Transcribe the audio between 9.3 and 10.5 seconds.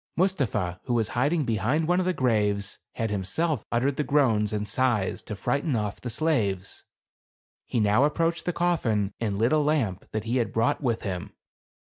lit a lamp that he